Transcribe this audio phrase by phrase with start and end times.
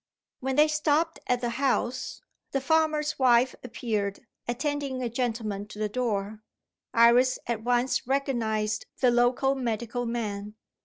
[0.39, 5.89] When they stopped at the house, the farmer's wife appeared, attending a gentleman to the
[5.89, 6.41] door.
[6.91, 10.55] Iris at once recognised the local medical man.